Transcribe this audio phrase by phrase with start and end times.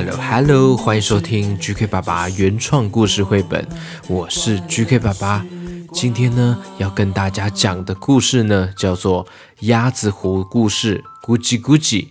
[0.00, 3.68] Hello Hello，欢迎收听 GK 爸爸原创故事绘本，
[4.08, 5.44] 我是 GK 爸爸。
[5.92, 9.26] 今天呢，要跟大家讲的故事呢，叫做
[9.66, 12.06] 《鸭子湖故事》咕叽咕叽。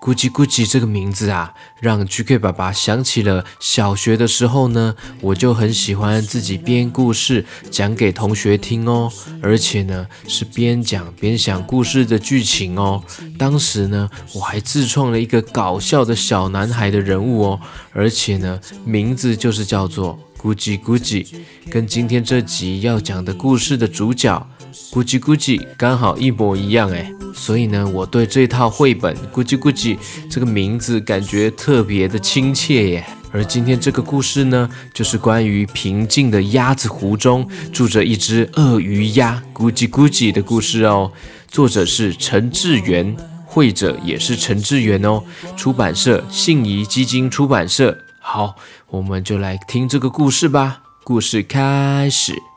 [0.00, 9.12] 咕叽咕叽这个名字啊，让 GK 爸爸想起了小学的时候呢，我就很喜欢自己编故事讲给同学听哦，
[9.42, 13.04] 而且呢是边讲边想故事的剧情哦。
[13.38, 17.60] 当时呢，我还自创了一个搞笑的小男孩的人物哦，
[17.92, 21.26] 而且呢，名字就是叫做咕叽咕叽，
[21.70, 24.48] 跟今天这集要讲的故事的主角
[24.92, 29.96] 咕叽咕叽刚好一模一样哎，所以呢，我对这套绘本咕叽咕叽
[30.30, 33.06] 这个名字感觉特别的亲切耶。
[33.32, 41.12] 而今天这个故事呢，就是关于平静的鸭子湖中住着一只鳄鱼鸭咕叽咕叽的故事哦。
[41.46, 45.22] 作者是陈志源，绘者也是陈志源哦。
[45.56, 47.96] 出版社信宜基金出版社。
[48.18, 48.56] 好，
[48.88, 50.82] 我们就来听这个故事吧。
[51.04, 52.49] 故事开始。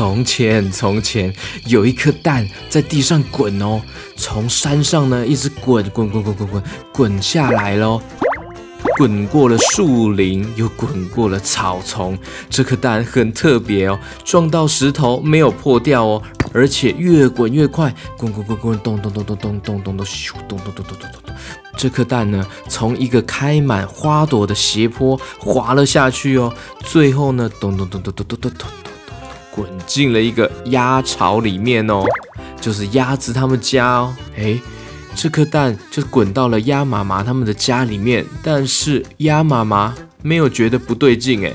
[0.00, 1.30] 从前，从前
[1.66, 3.82] 有一颗蛋在地上滚哦，
[4.16, 8.00] 从山上呢一直滚滚滚滚滚滚滚下来喽，
[8.96, 12.18] 滚过了树林，又滚过了草丛。
[12.48, 16.22] 这颗蛋很特别哦，撞到石头没有破掉哦，
[16.54, 21.34] 而且越滚越快，滚滚滚滚咚咚咚咚咚咚咚咚咻咚咚咚咚咚咚咚。
[21.76, 26.50] 这颗蛋呢，从一个开满花朵的斜坡滑了下去哦，
[26.86, 28.89] 最后呢，咚咚咚咚咚咚咚咚咚。
[29.60, 32.02] 滚进了一个鸭巢里面哦，
[32.62, 34.16] 就是鸭子他们家哦。
[34.34, 34.58] 哎，
[35.14, 41.54] 这颗蛋就滚到了鸭妈妈他们的家里面，但是鸭妈妈没有觉得不对劲哎，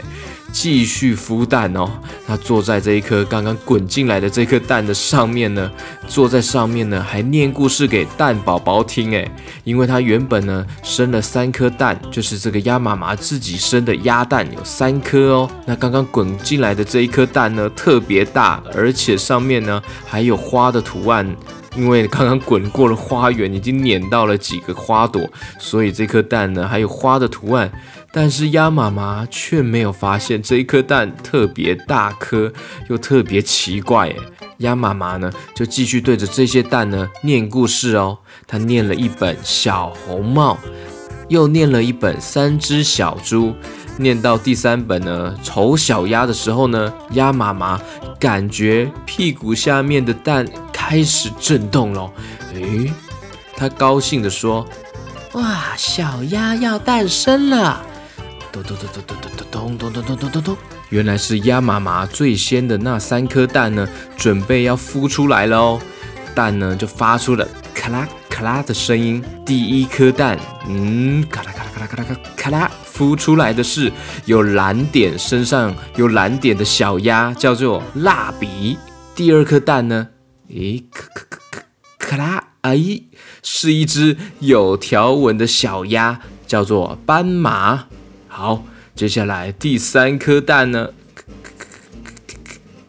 [0.55, 1.91] 继续孵蛋哦。
[2.25, 5.69] 它坐在这一颗刚刚滚进来的这颗蛋的上面呢，
[6.07, 9.29] 坐在上面呢，还念故事给蛋宝宝听诶，
[9.65, 15.51] 因为它原本呢生了三颗蛋，就是这个鸭妈妈自己生的鸭蛋有三颗哦。
[15.65, 21.35] 那刚刚滚进来的这一颗蛋呢，特别大，而且上面呢还有花的图案。
[21.77, 25.29] 因为刚刚滚过了花园，已经碾到了几个花朵，
[25.59, 27.69] 所以这颗蛋呢还有花的图案。
[28.17, 32.49] 但是鸭妈妈却没有发现这一颗蛋特别大颗，
[32.87, 34.07] 又特别奇怪。
[34.07, 34.15] 哎，
[34.59, 38.17] 鸭妈妈呢就继续对着这些蛋呢念故事哦。
[38.47, 40.57] 她念了一本《小红帽》，
[41.27, 43.47] 又念了一本《三只小猪》。
[43.97, 47.77] 念到第三本呢，丑小鸭的时候呢，鸭妈妈
[48.17, 52.09] 感觉屁股下面的蛋开始震动了。
[52.53, 52.89] 诶，
[53.57, 54.65] 她高兴地说
[55.35, 57.85] ：“哇，小鸭要诞生了！”
[58.55, 59.17] 咚咚咚咚咚
[59.51, 60.57] 咚咚咚咚咚咚咚咚，
[60.87, 63.85] 原来是鸭妈妈最先的那三颗蛋呢，
[64.15, 65.81] 准备要孵出来了哦。
[66.33, 69.21] 蛋呢就发出了咔啦咔啦的声音。
[69.45, 70.39] 第一颗蛋，
[70.69, 72.71] 嗯，咔啦咔啦咔啦咔啦咔啦。
[72.93, 73.91] 孵出来的是
[74.23, 78.77] 有蓝点，身上有蓝点的小鸭，叫做蜡笔。
[79.13, 80.07] 第二颗蛋呢？
[80.47, 81.61] 诶，咔咔咔咔
[81.97, 83.01] 咔啦，哎，
[83.43, 87.87] 是一只有条纹的小鸭，叫做斑马。
[88.37, 88.61] 好，
[88.93, 90.89] 接下来第三颗蛋呢？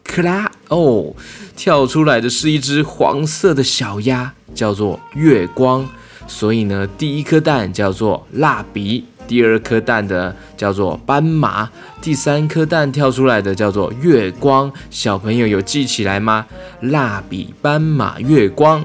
[0.03, 1.15] 咔啦，哦，
[1.55, 5.87] 跳出来的是一只黄色的小鸭，叫做月光。
[6.27, 9.05] 所以呢，第一颗蛋叫做蜡笔。
[9.25, 11.69] 第二颗蛋的叫做斑马，
[12.01, 14.69] 第三颗蛋跳出来的叫做月光。
[14.89, 16.45] 小朋友有记起来吗？
[16.81, 18.83] 蜡笔、斑马、月光。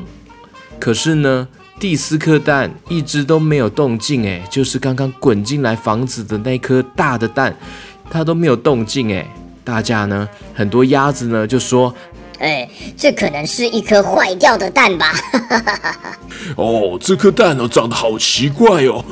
[0.79, 1.49] 可是呢，
[1.83, 7.53] 第四颗蛋一直都没有动静，哎，就是刚刚滚进来房子的那颗大的蛋，
[8.09, 9.27] 它都没有动静，哎。
[9.65, 11.93] 大家呢，很多鸭子呢就说
[12.39, 15.13] ：“哎，这可能是一颗坏掉的蛋吧？”
[16.55, 19.05] 哦，这颗蛋哦，长得好奇怪哦。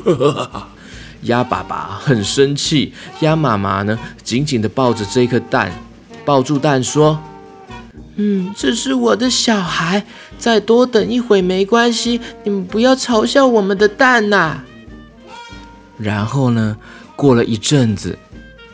[1.23, 5.69] 鸭爸爸很生气，鸭妈妈呢紧紧地抱着这颗蛋，
[6.23, 7.19] 抱住蛋说
[8.23, 10.05] ：“嗯，这是我的小孩，
[10.37, 14.61] 再多等一会没关系，你们不要嘲笑我们的蛋呐。”
[15.97, 16.77] 然后呢，
[17.15, 18.15] 过了一阵子，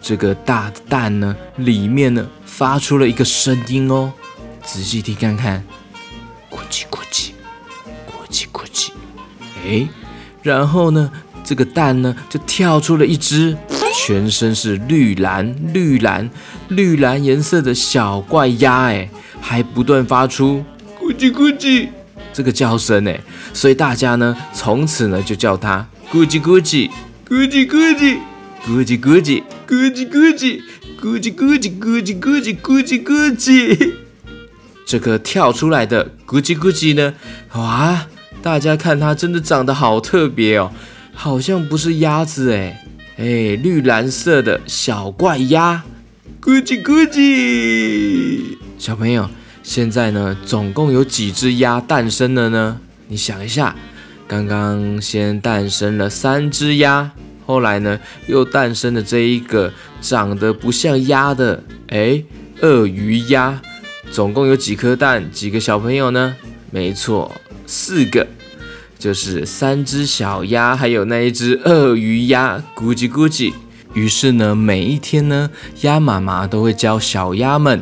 [0.01, 4.11] 这个大的蛋呢，里面呢发出了一个声音哦，
[4.65, 5.63] 仔细听看看，
[6.51, 7.29] 咕叽咕叽，
[8.05, 8.89] 咕叽咕叽，
[9.65, 9.87] 哎，
[10.43, 11.09] 然后呢，
[11.45, 13.57] 这个蛋呢就跳出了一只
[13.95, 16.29] 全身是绿蓝绿蓝
[16.67, 19.09] 绿蓝颜色的小怪鸭，哎，
[19.41, 20.63] 还不断发出
[20.99, 21.87] 咕叽咕叽
[22.33, 23.13] 这个叫声，呢，
[23.53, 26.89] 所以大家呢从此呢就叫它咕叽咕叽。
[27.27, 28.19] 咕叽咕叽，
[28.65, 30.61] 咕叽咕叽，咕叽咕叽，
[31.01, 33.93] 咕叽咕叽，咕叽咕叽，咕叽咕叽。
[34.85, 37.13] 这个跳出来的咕叽咕叽呢？
[37.55, 38.07] 哇，
[38.41, 40.71] 大家看它真的长得好特别哦，
[41.13, 42.81] 好像不是鸭子哎
[43.17, 43.25] 哎，
[43.61, 45.83] 绿蓝色的小怪鸭，
[46.39, 48.57] 咕叽咕叽。
[48.77, 49.27] 小朋友，
[49.63, 52.79] 现在呢，总共有几只鸭诞生了呢？
[53.07, 53.75] 你想一下。
[54.27, 57.09] 刚刚先诞生了三只鸭，
[57.45, 57.97] 后来呢
[58.27, 59.71] 又诞生了这一个
[60.01, 62.21] 长得不像鸭的哎
[62.59, 63.61] 鳄鱼鸭，
[64.11, 65.31] 总共有几颗蛋？
[65.31, 66.35] 几个小朋友呢？
[66.71, 67.33] 没错，
[67.65, 68.27] 四个，
[68.99, 73.53] 就是三只小鸭，还有那一只鳄鱼鸭，咕叽咕叽。
[73.93, 75.49] 于是呢，每一天呢，
[75.81, 77.81] 鸭妈妈都会教小鸭们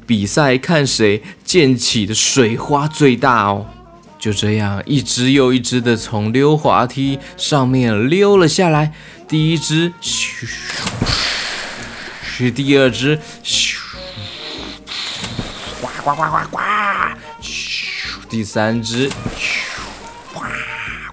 [0.11, 3.65] 比赛看谁溅起的水花最大哦。
[4.19, 8.91] 就这样，一只又一只的从溜滑梯上面溜了下来。
[9.25, 10.45] 第一只，咻，
[12.21, 13.77] 是第二只，咻，
[15.79, 16.59] 呱呱呱呱呱，
[17.41, 19.13] 咻，第三只，咻，
[20.33, 20.41] 呱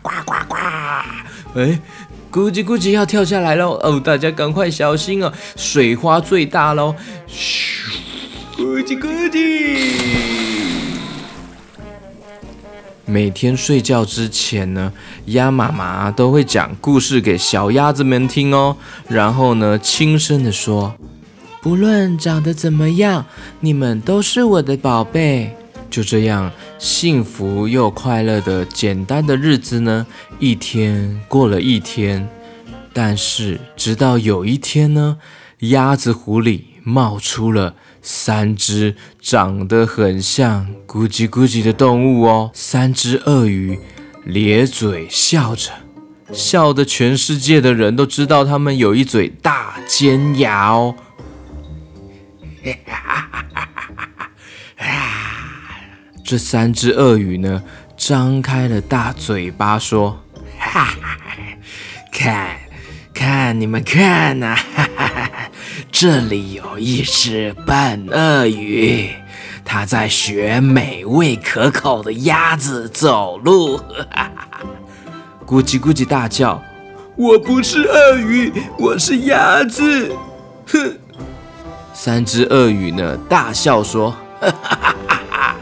[0.02, 0.56] 呱呱呱，
[1.54, 1.78] 哎，
[2.32, 3.78] 咕叽咕叽要跳下来喽！
[3.80, 6.94] 哦，大家赶快小心哦，水花最大喽！
[8.88, 9.86] 叽咕叽。
[13.04, 14.90] 每天睡觉之前呢，
[15.26, 18.74] 鸭妈妈都会讲故事给小鸭子们听哦。
[19.06, 20.94] 然后呢，轻声的说
[21.60, 23.26] ：“不论长得怎么样，
[23.60, 25.54] 你们都是我的宝贝。”
[25.90, 30.06] 就这样，幸福又快乐的简单的日子呢，
[30.38, 32.26] 一天过了一天。
[32.94, 35.18] 但是，直到有一天呢，
[35.58, 37.74] 鸭子湖里冒出了。
[38.10, 43.78] 三只长得很像咕叽咕叽的动物哦，三只鳄鱼
[44.24, 45.70] 咧嘴笑着，
[46.32, 50.96] 笑得全世界的人都知道它们有一嘴大尖牙哦。
[56.24, 57.62] 这三只鳄鱼呢，
[57.94, 60.24] 张开了大嘴巴说
[60.58, 61.18] ：“哈哈
[62.10, 62.56] 看，
[63.12, 64.56] 看你们看呐！”
[65.90, 69.10] 这里有一只笨鳄鱼，
[69.64, 73.80] 它在学美味可口的鸭子走路。
[75.46, 76.62] 咕叽咕叽大叫
[77.16, 80.12] ：“我不是鳄鱼，我是鸭子！”
[80.70, 80.98] 哼！
[81.94, 84.78] 三只鳄鱼呢，大笑说：“哈哈
[85.08, 85.56] 哈哈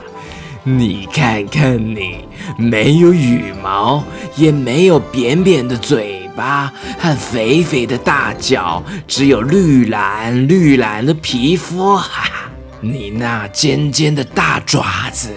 [0.64, 2.26] 你看看你，
[2.58, 4.04] 没有羽毛，
[4.34, 12.50] 也没有扁扁的嘴。”巴和肥肥的大脚，只有绿蓝绿蓝的皮肤，哈哈！
[12.80, 15.30] 你那尖尖的大爪子，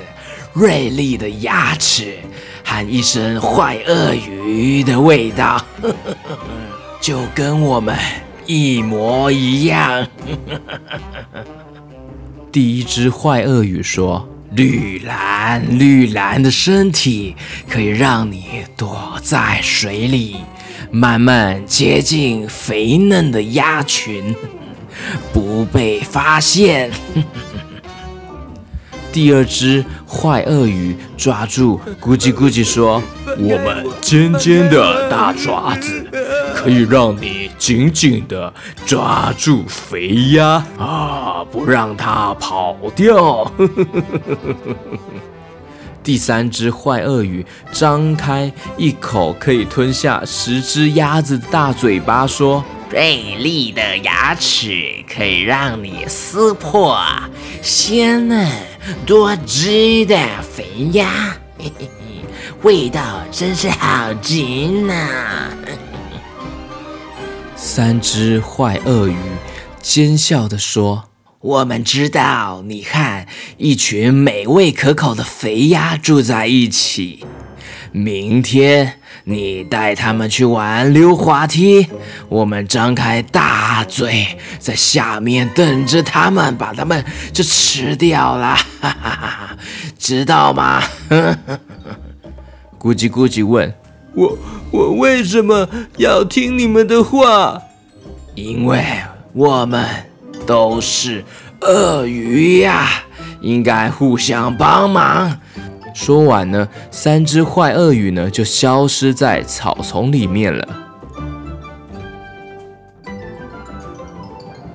[0.53, 2.19] 锐利的牙齿，
[2.63, 5.65] 和一身坏鳄鱼的味道，
[6.99, 7.97] 就跟我们
[8.45, 10.05] 一模一样。
[12.51, 17.35] 第一只坏鳄鱼说：“绿蓝绿蓝的身体，
[17.69, 20.37] 可以让你躲在水里。”
[20.91, 24.36] 慢慢接近肥嫩的鸭群，
[25.34, 26.91] 不被发现。
[29.12, 33.01] 第二只坏鳄鱼抓住咕叽咕叽说
[33.39, 36.08] ：“我们尖尖的大爪子
[36.53, 38.53] 可以让你紧紧的
[38.86, 43.51] 抓住肥鸭啊，不让它跑掉。
[46.09, 56.99] 第三只坏鳄鱼张开一口可以吞下十只鸭子的大嘴巴，说：“锐利的牙齿可以让你撕破
[57.61, 58.49] 鲜嫩
[59.05, 62.25] 多汁的肥鸭，嘿嘿嘿，
[62.63, 65.53] 味道真是好极了。
[67.55, 69.15] ”三只坏鳄鱼
[69.79, 71.08] 奸笑地说。
[71.41, 73.25] 我们知道你和
[73.58, 77.25] 一群美味可口的肥鸭住在一起。
[77.93, 81.88] 明天你带他们去玩溜滑梯，
[82.27, 89.58] 我们张开大嘴在下面等着他们，把他们就吃掉了，哈哈哈，
[89.98, 90.84] 知道吗？
[92.77, 93.74] 咕叽咕叽问
[94.13, 94.38] 我
[94.72, 97.62] ：“我为什么要听你们的话？”
[98.36, 98.84] 因为
[99.31, 100.08] 我们。
[100.49, 101.23] 都是
[101.61, 102.87] 鳄鱼呀，
[103.39, 105.39] 应该互相帮忙。
[105.93, 110.67] 说完呢，三只坏鳄鱼呢就消失在草丛里面了。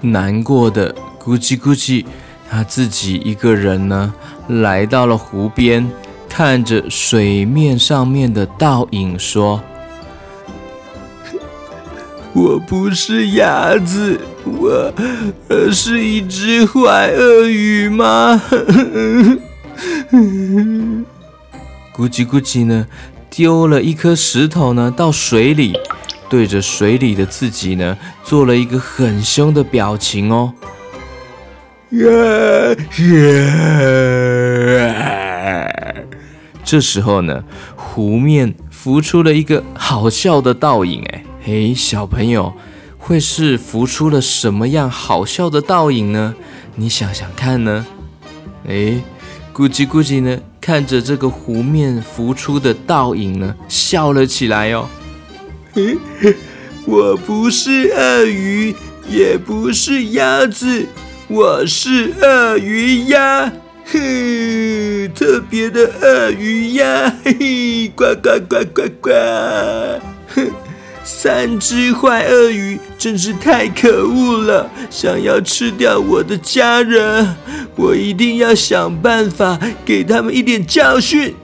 [0.00, 2.04] 难过的咕叽咕叽，
[2.48, 4.14] 他自己一个人呢，
[4.46, 5.90] 来到了湖边，
[6.28, 9.60] 看着水面上面的倒影，说。
[12.34, 14.92] 我不是鸭子，我
[15.70, 18.42] 是一只坏鳄鱼吗？
[21.96, 22.88] 咕叽咕叽呢，
[23.30, 25.78] 丢了一颗石头呢到水里，
[26.28, 30.52] 对着水里的自己呢做了一个很凶的表情哦。
[36.64, 37.44] 这时候呢，
[37.76, 41.13] 湖面浮出了一个好笑的倒影，哎。
[41.46, 42.54] 嘿，小朋友，
[42.96, 46.34] 会是浮出了什么样好笑的倒影呢？
[46.74, 47.84] 你想想看呢？
[48.66, 48.98] 哎，
[49.52, 54.88] 咕叽咕叽呢，看着这个湖面浮出的倒影呢，笑了起来哦。
[55.74, 55.98] 嘿，
[56.86, 58.74] 我不是鳄鱼，
[59.06, 60.86] 也不是鸭子，
[61.28, 63.52] 我是鳄鱼鸭，
[63.84, 69.10] 嘿，特别的鳄鱼鸭，嘿嘿，呱呱呱呱呱，
[70.28, 70.63] 哼。
[71.04, 77.36] 三只坏鳄鱼真是太可恶了，想要吃掉我的家人，
[77.76, 81.34] 我一定要想办法给他们一点教训。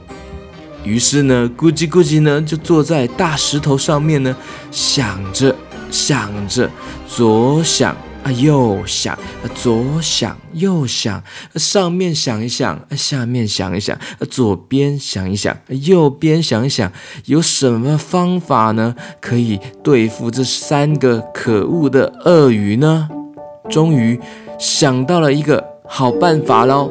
[0.83, 4.35] 于是呢，咕叽咕叽呢就坐在大石头上面呢，
[4.71, 5.55] 想着
[5.90, 6.71] 想着，
[7.07, 7.95] 左想。
[8.23, 9.19] 啊，右想，
[9.55, 11.23] 左想，右想，
[11.55, 13.99] 上面想一想，下面想一想，
[14.31, 16.93] 左边想一想，右边想一想，
[17.25, 18.95] 有什么方法呢？
[19.21, 23.09] 可以对付这三个可恶的鳄鱼呢？
[23.71, 24.21] 终于
[24.59, 26.91] 想到了一个好办法喽！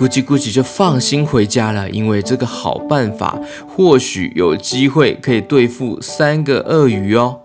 [0.00, 3.38] 咕叽咕叽就放心回家了，因为这个好办法
[3.68, 7.38] 或许有机会可以对付三个鳄鱼哦。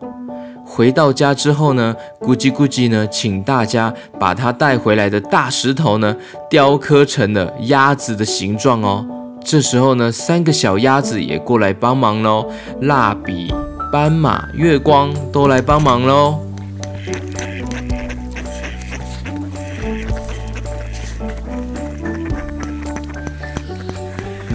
[0.66, 6.16] 回到家之后呢，咕叽咕叽呢，请大家把他带回来的大石头呢，
[6.50, 9.06] 雕刻成了鸭子的形状哦。
[9.44, 13.54] 这时候呢，三个小鸭子也过来帮忙喽，蜡笔、
[13.92, 16.40] 斑马、月光都来帮忙喽。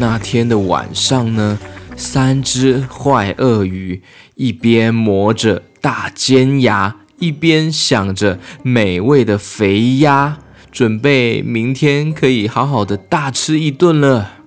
[0.00, 1.58] 那天的晚上呢，
[1.94, 4.02] 三只坏鳄鱼
[4.34, 10.38] 一边磨着大尖牙，一边想着美味的肥鸭，
[10.72, 14.38] 准备明天可以好好的大吃一顿了。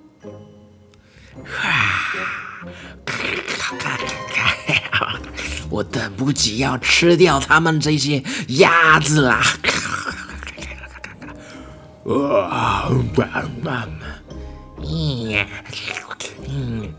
[5.70, 9.40] 我等不及要吃掉他们这些鸭子啦！
[14.86, 15.46] 嗯，
[16.50, 16.90] 嗯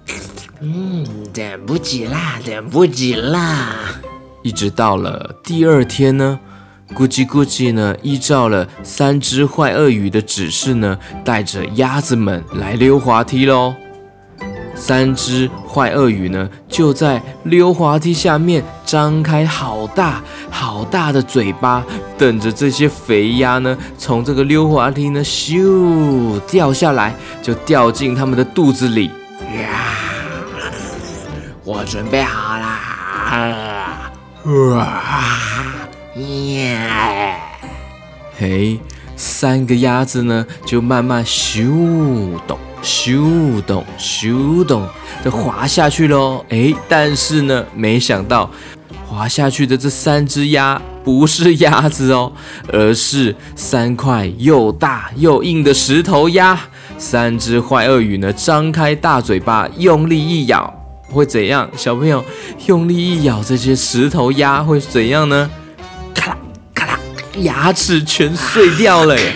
[0.60, 4.00] 嗯，等不及啦，等不及啦！
[4.42, 6.38] 一直到了第二天呢，
[6.94, 13.74] 咕叽咕叽呢，依照了三只坏鳄鱼的指示呢，带着鸭子们来溜滑梯喽。
[14.86, 21.82] 三只坏鳄鱼呢，就在溜滑梯下面张开好大好大的嘴巴，
[22.18, 29.06] 等着这些肥鸭呢，从这个溜滑梯呢咻掉下来，就掉进他们的肚子里。
[29.56, 29.96] 呀，
[31.64, 34.12] 我准备好啦！
[34.44, 35.02] 哇，
[36.16, 37.34] 耶！
[38.38, 38.78] 嘿，
[39.16, 42.58] 三个鸭子呢，就慢慢咻咚。
[42.84, 44.86] 咻咚咻咚
[45.24, 46.44] 的滑下去喽。
[46.50, 48.50] 哎，但是呢，没想到
[49.08, 52.30] 滑下去的这三只鸭不是鸭子哦，
[52.70, 56.60] 而是三块又大又硬的石头鸭。
[56.96, 60.72] 三只坏鳄鱼呢，张开大嘴巴，用力一咬，
[61.10, 61.68] 会怎样？
[61.76, 62.24] 小朋友，
[62.66, 65.50] 用力一咬这些石头鸭会怎样呢？
[66.14, 66.38] 咔啦
[66.72, 67.00] 咔啦，
[67.38, 69.32] 牙齿全碎掉了耶！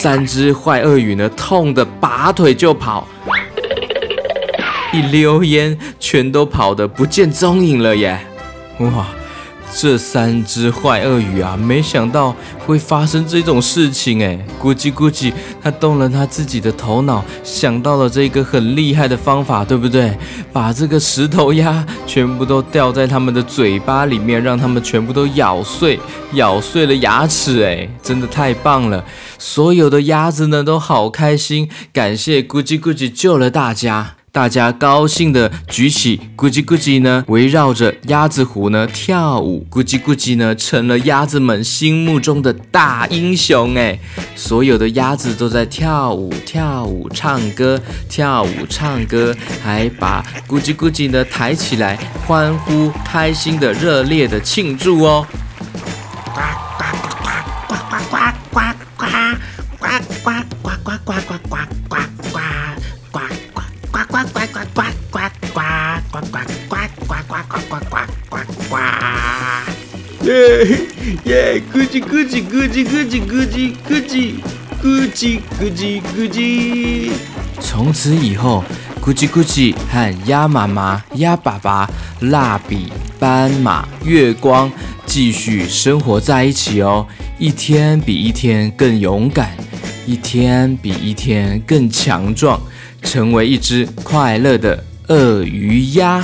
[0.00, 3.04] 三只坏鳄鱼呢，痛得拔腿就跑，
[4.92, 8.16] 一溜烟，全都跑得不见踪影了耶！
[8.78, 9.08] 哇！
[9.74, 14.38] 这三只坏鳄鱼啊，没想到会发生这种事情哎！
[14.62, 20.16] 咕叽咕叽，他动了他自己的头脑，想到了这个很厉害的方法，对不对？
[20.54, 26.00] 把这个石头鸭全部都掉在他们的嘴巴里面，让他们全部都咬碎，
[26.32, 27.86] 咬碎了牙齿哎！
[28.02, 29.04] 真的太棒了！
[29.38, 34.16] 所有的鸭子呢都好开心，感谢咕叽咕叽救了大家。
[34.30, 39.66] 大家高兴的举起咕叽咕叽呢，围绕着鸭子湖呢跳舞。
[39.70, 43.98] 咕叽咕叽呢成了鸭子们心目中的大英雄哎！
[44.36, 55.26] 所有的鸭子都在跳舞、跳舞、唱歌、跳舞、唱歌，还把咕叽咕叽呢抬起来，欢呼、开心的、热烈的庆祝哦！
[70.38, 70.78] 耶
[71.24, 74.34] 耶，咕叽咕叽咕叽咕叽咕叽咕叽
[74.80, 77.10] 咕叽咕叽咕叽。
[77.60, 78.62] 从此以后，
[79.02, 84.70] 咕叽咕叽和鸭妈妈、鸭爸爸、蜡笔、斑马、月光
[85.04, 87.04] 继续生活在一起哦。
[87.38, 89.56] 一天比一天更勇敢，
[90.06, 92.60] 一天比一天更强壮，
[93.02, 96.22] 成为一只快乐的鳄鱼鸭。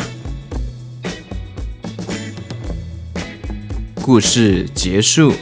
[4.05, 5.33] 故事结束。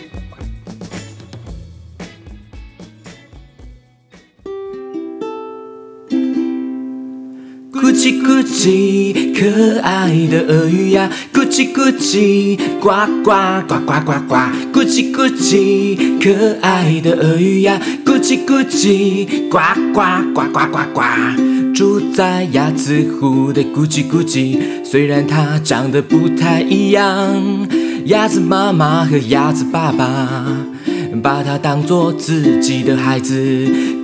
[7.73, 11.11] 咕叽咕叽，可爱的鳄鱼呀！
[11.35, 12.91] 咕叽咕叽，呱
[13.25, 13.33] 呱
[13.67, 14.37] 呱呱呱呱！
[14.73, 17.83] 咕叽咕叽，可爱的鳄鱼呀！
[18.05, 19.59] 咕叽咕叽，呱
[19.93, 21.03] 呱呱呱呱呱！
[21.75, 27.82] 住在鸭子湖的咕叽咕叽，虽然它长得不太一样。
[28.07, 30.45] 鸭子妈妈和鸭子爸爸
[31.23, 33.35] 把它当做自己的孩子，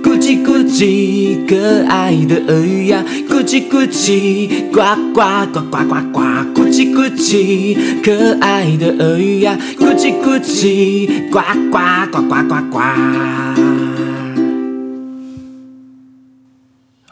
[0.01, 6.21] 咕叽咕叽，可爱的鳄鱼呀，咕叽咕叽，呱呱呱呱呱呱，
[6.53, 11.77] 咕叽咕叽，可爱的鳄鱼呀，咕叽咕叽，呱呱
[12.09, 12.79] 呱呱呱呱。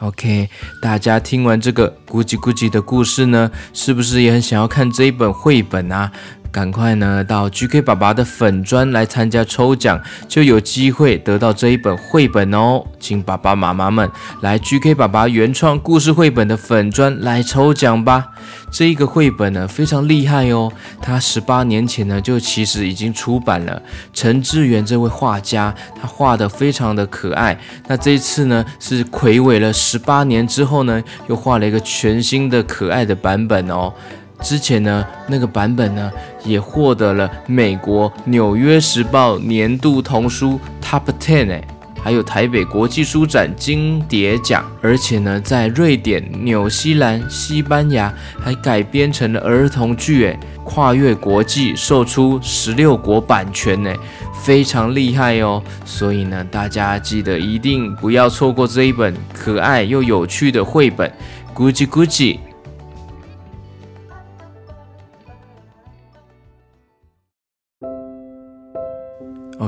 [0.00, 0.48] OK，
[0.80, 6.12] 大家听完这个咕叽咕叽的故事呢，是不是也很想要看这一本绘本啊？
[6.50, 12.82] 赶快呢到 GK 爸爸的粉砖来参加抽奖，就有机会得到这一本绘本哦！
[12.98, 18.28] 请爸爸妈妈们来 GK 爸爸原创故事绘本的粉砖来抽奖吧！
[18.70, 23.80] 这一个绘本呢非常厉害哦，它十八年前呢就其实已经出版了。
[24.12, 27.58] 陈志远这位画家，他画的非常的可爱。
[27.86, 33.92] 那这一次呢是魁伟了十八年之后呢，又画了一个全新的可爱的版本哦。
[34.42, 36.10] 之前呢，那个版本呢，
[36.44, 41.64] 也获得了美国《纽约时报》年度童书 Top Ten 哎，
[42.00, 53.96] 还有台北国际书展金蝶奖，而且呢，在瑞典、纽西兰、西班牙还改编成了儿童剧哎，跨越国际，售出十六国版权哎，
[54.40, 55.60] 非常厉害哦。
[55.84, 61.12] 所以呢，大家记得一定不要错过这一本可爱又有趣的绘本
[61.54, 62.38] ，Gucci Gucci。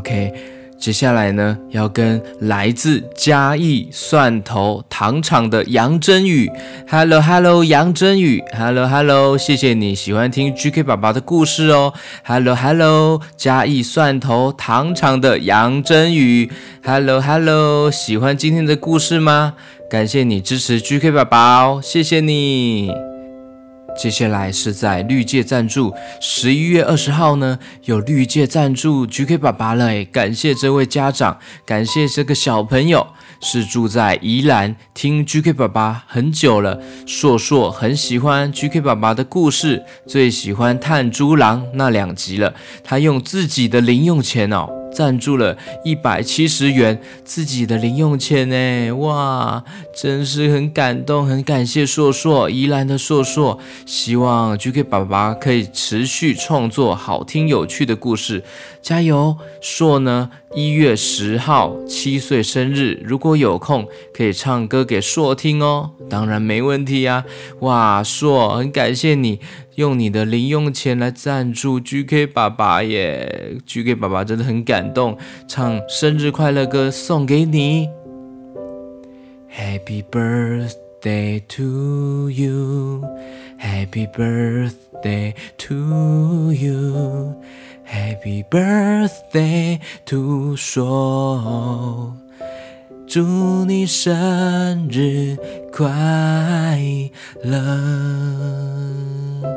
[0.01, 0.33] OK，
[0.79, 6.51] 接下来呢，要跟来自嘉义蒜头糖厂的杨真宇
[6.89, 11.93] ，Hello Hello，杨真宇，Hello Hello，谢谢你喜欢听 GK 爸爸的故事哦
[12.25, 16.51] ，Hello Hello，嘉义蒜头糖厂的杨真宇
[16.83, 19.53] ，Hello Hello，喜欢今天的故事吗？
[19.91, 23.10] 感谢你支持 GK 爸爸哦，谢谢你。
[23.97, 33.07] 接下来是在绿界赞助，十一月二十号呢有绿界赞助 GK 爸爸了诶，感谢这位家长，感谢这个小朋友
[33.41, 44.80] 是住在宜兰，听 GK 爸爸很久了，硕硕很喜欢 GK 爸爸的故事，最喜欢探珠狼那两集了，他用自己的零用钱哦。
[44.93, 49.63] 赞助了一百七十元自己的零用钱呢，哇，
[49.95, 58.43] 真是很感动，很感谢硕硕，宜兰的硕硕，希望 GK 爸爸可以持续创作好听有趣的故事，
[58.83, 59.37] 加油！
[59.61, 67.25] 硕呢，一月十号七岁生日，如果有空可以唱歌给硕听哦，当然没问题呀，
[67.61, 69.41] 哇，硕，很感谢你。
[69.81, 75.17] 用你的零用钱来赞助 GK 爸爸耶，GK 爸爸真的很感动，
[75.49, 77.89] 唱生日快乐歌送给你。
[79.51, 83.03] Happy birthday to you,
[83.59, 87.35] Happy birthday to you,
[87.87, 92.20] Happy birthday to 说。
[93.11, 95.37] 祝你生日
[95.73, 95.91] 快
[97.43, 97.59] 乐！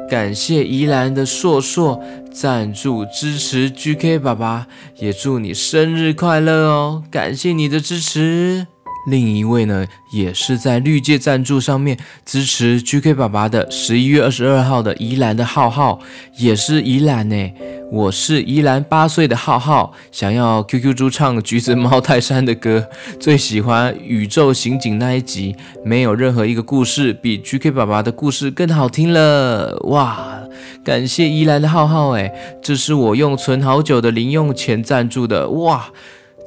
[0.09, 2.01] 感谢宜兰的硕硕
[2.33, 4.65] 赞助支持 GK 爸爸，
[4.97, 7.03] 也祝你生日快乐哦！
[7.11, 8.65] 感谢你的支持。
[9.07, 15.99] 另一位呢，也是在绿界赞助上面支持 GK 爸爸的，十一月二十二号的宜兰的浩浩，
[16.37, 17.51] 也是宜兰呢。
[17.91, 22.87] 我是宜兰八岁的浩浩，想要 QQ 猪唱橘子猫泰山的歌，
[23.19, 29.77] 最喜欢宇宙刑警那一集，没有任何一个故事比 GK 爸爸的故事更好听了。
[29.89, 30.39] 哇，
[30.83, 35.49] 感谢宜兰的浩浩，哎，这是我用存好久的零用钱赞助的。
[35.49, 35.91] 哇，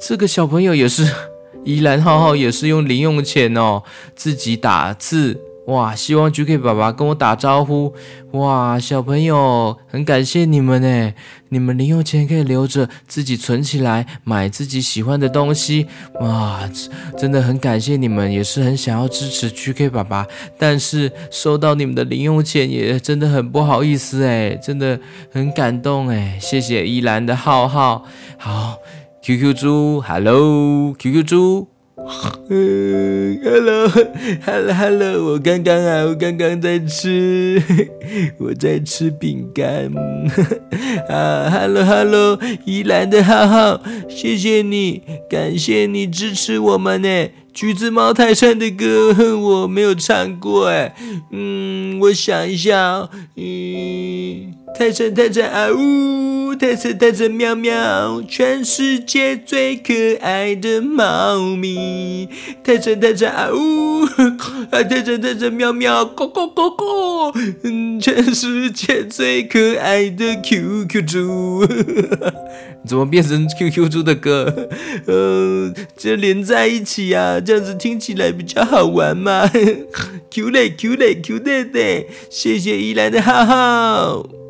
[0.01, 1.07] 这个小朋友也是，
[1.63, 3.83] 宜兰浩浩也是用零用钱哦，
[4.15, 5.41] 自己打字。
[5.67, 7.93] 哇，希望 GK 爸爸跟我打招呼。
[8.31, 11.13] 哇，小朋友，很感谢你们呢，
[11.49, 15.85] 你们零用钱可以留着自己存起来，买自己喜欢的东西。
[16.21, 16.61] 哇，
[17.17, 20.25] 真的很感谢你们，也是很想要支持 GK 爸爸，
[20.57, 24.97] 但是收到你们的零用钱也真的很不好意思哎，真的
[25.29, 28.05] 很感动哎，谢谢依兰的浩浩，
[28.37, 28.77] 好
[29.27, 31.67] ，QQ 猪，Hello，QQ 猪。
[32.49, 37.61] 嗯， Hello，Hello，Hello，我刚刚啊，我刚刚在吃，
[38.39, 39.91] 我在吃饼干。
[41.11, 47.27] 啊，Hello，Hello，宜兰的浩浩，谢谢你，感谢你支持我们呢。
[47.53, 50.95] 橘子猫泰山的歌我没有唱过哎，
[51.31, 62.27] 嗯，我想一下，嗯，泰山泰山啊呜，泰山泰山喵喵，全世界最可爱的猫咪，
[62.63, 64.03] 泰山泰山啊呜，
[64.69, 71.65] 啊泰山泰山喵喵，咕咕咕咕，嗯，全世界最可爱的 QQ 猪。
[72.85, 74.69] 怎么变成 QQ 猪的歌？
[75.07, 79.49] 呃，这连在一起啊，这样子听起来比较好玩嘛。
[80.29, 84.46] Q 嘞 Q 嘞 Q 嘞的，谢谢依兰的浩浩。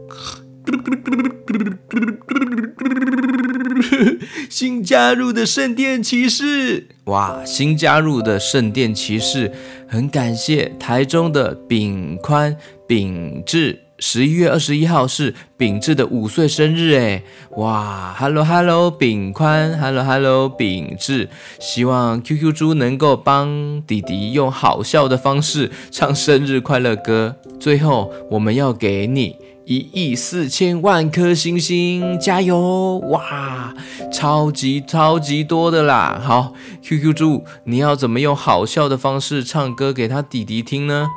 [4.49, 7.43] 新加入的圣殿骑士，哇！
[7.45, 9.51] 新加入的圣殿骑士，
[9.87, 12.55] 很感谢台中的炳宽
[12.87, 13.79] 炳志。
[13.99, 17.23] 十一月二十一号是秉志的五岁生日，哎，
[17.57, 21.27] 哇，Hello Hello，秉宽，Hello Hello，秉志，
[21.59, 27.35] 希望 QQ 猪能够帮弟弟用好笑的方式唱生日快乐歌。
[27.59, 29.35] 最后，我们要给你
[29.67, 32.99] 一亿四千万颗星星，加油！
[33.09, 33.73] 哇，
[34.13, 36.21] 超级超级多的啦！
[36.23, 41.09] 好，QQ 猪，你要怎么用好笑的方式唱歌给他弟弟听呢？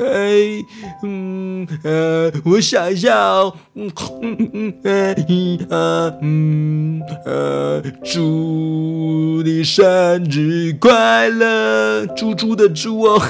[0.00, 0.64] 哎，
[1.04, 3.88] 嗯呃，我想一下哦，嗯
[4.20, 9.84] 嗯嗯，一二嗯呃，祝你生
[10.28, 13.22] 日快乐，猪猪的猪哦。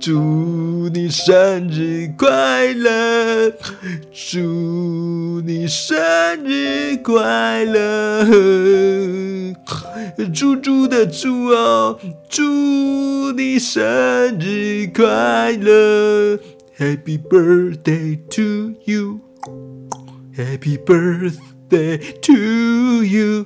[0.00, 3.52] 祝你生日快乐，
[4.10, 5.94] 祝你生
[6.42, 8.24] 日快乐，
[10.32, 16.38] 猪猪的猪哦，祝你生日快乐
[16.78, 23.44] ，Happy birthday to you，Happy birthday to you。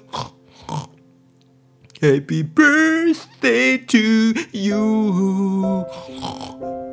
[2.04, 3.96] Happy birthday to
[4.52, 5.86] you，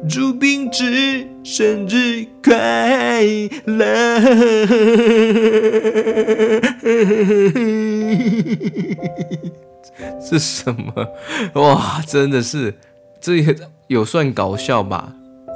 [0.07, 3.21] 朱冰芝生日快
[3.65, 4.21] 乐！
[10.29, 11.05] 这什么？
[11.55, 12.73] 哇，真的是，
[13.19, 13.53] 这也
[13.87, 15.13] 有算搞笑吧？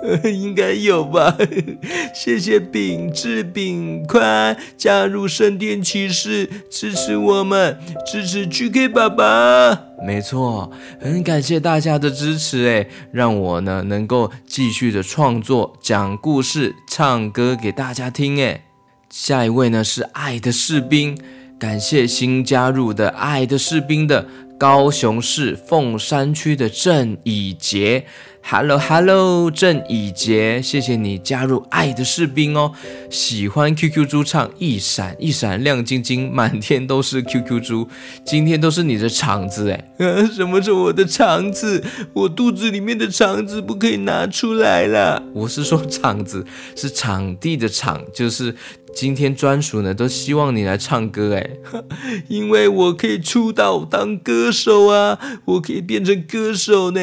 [0.32, 1.38] 应该有吧。
[2.14, 9.82] 谢谢饼志饼宽加入圣殿骑士，支持我们，支持 GK 爸爸。
[10.06, 18.62] 没错，很感谢大家的支持，哎，让我呢能够继续的创作、讲故事、唱歌给大家听，哎。
[19.10, 21.18] 下一位呢是爱的士兵，
[21.58, 28.06] 感谢新加入的爱的士兵的高雄市凤山区的郑以杰。
[28.48, 32.72] Hello Hello，郑以杰，谢谢你加入爱的士兵哦。
[33.10, 37.90] 喜欢 QQ 猪唱一闪一闪亮晶晶，满天都是 QQ 猪。
[38.24, 41.84] 今天都是你的肠子哎，呃， 什么是我的肠子？
[42.14, 45.24] 我肚子里面的肠子不可以拿出来了。
[45.34, 48.56] 我是说场子是场地的场，就是
[48.94, 51.50] 今天专属呢，都希望你来唱歌哎，
[52.30, 57.02] 因为我可以出道当歌歌手啊，我可以变成歌手呢。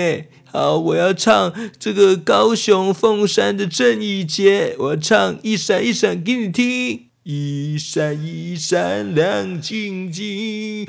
[0.53, 10.87] 好，我要唱这个高雄凤山的郑义杰，我要唱一闪一闪给你听，一闪一闪亮晶晶。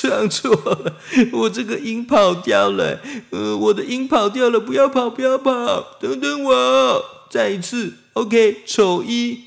[0.00, 0.96] 唱错了，
[1.32, 9.40] 我这个音跑掉了，呃，我的音跑掉了，不要跑，不要跑，等等我，再一次，OK，丑一，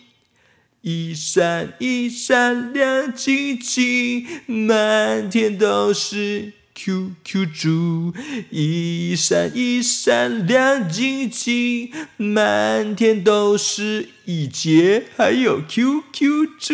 [0.81, 6.53] 一闪一闪亮晶晶，满天都是。
[6.81, 8.13] QQ 猪
[8.51, 16.73] 一闪一闪亮晶晶，满天都是一杰，还有 QQ 猪，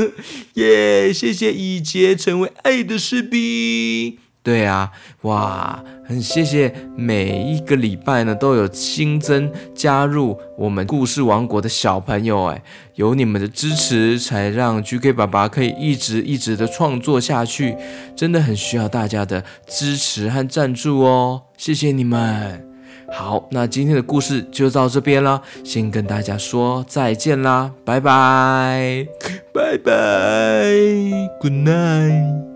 [0.54, 1.12] 耶！
[1.12, 4.16] 谢谢一杰成为爱的士兵。
[4.44, 12.62] 对啊，哇，很谢谢每一个礼拜呢都有新增加入我们故事王国的小朋友，哎，
[12.96, 17.74] 有你们的支持，才让 GK 爸爸可以一直一直的创作下去，
[18.14, 22.68] 真的很需要大家的支持和赞助哦，谢谢你们。
[23.10, 29.06] 好，那今天的故事就到这边了，先跟大家说再见啦，拜拜，
[29.54, 29.92] 拜拜
[31.40, 32.53] ，Good night。